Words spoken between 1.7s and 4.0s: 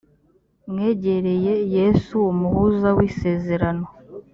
yesu umuhuza w ‘isezerano.